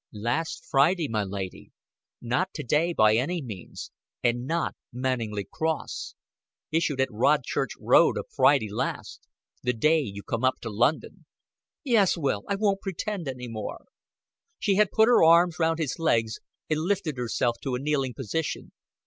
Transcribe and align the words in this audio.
"Last 0.13 0.65
Friday, 0.65 1.07
my 1.07 1.23
lady. 1.23 1.73
Not 2.19 2.55
to 2.55 2.63
day 2.63 2.91
by 2.91 3.15
any 3.17 3.39
means 3.39 3.91
and 4.23 4.47
not 4.47 4.75
Manninglea 4.91 5.45
Cross. 5.53 6.15
Issued 6.71 6.99
at 6.99 7.11
Rodchurch 7.11 7.73
Road 7.79 8.17
o' 8.17 8.23
Friday 8.27 8.67
last 8.67 9.27
the 9.61 9.73
day 9.73 9.99
you 10.01 10.23
come 10.23 10.43
up 10.43 10.59
to 10.61 10.71
London." 10.71 11.27
"Yes, 11.83 12.17
Will, 12.17 12.41
I 12.49 12.55
won't 12.55 12.81
pretend 12.81 13.27
any 13.27 13.47
more." 13.47 13.85
She 14.57 14.73
had 14.73 14.89
put 14.89 15.07
her 15.07 15.23
arms 15.23 15.59
round 15.59 15.77
his 15.77 15.99
legs 15.99 16.39
and 16.67 16.79
lifted 16.79 17.17
herself 17.17 17.57
to 17.61 17.75
a 17.75 17.79
kneeling 17.79 18.15
position. 18.15 18.71